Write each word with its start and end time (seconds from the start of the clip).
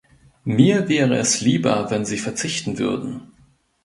Mir 0.45 0.89
wäre 0.89 1.15
es 1.17 1.41
lieber, 1.41 1.91
wenn 1.91 2.05
Sie 2.05 2.17
verzichten 2.17 2.79
würden. 2.79 3.21